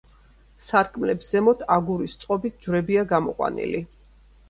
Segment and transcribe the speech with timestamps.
[0.67, 3.89] სარკმლებს ზემოთ აგურის წყობით ჯვრებია გამოყვანილი.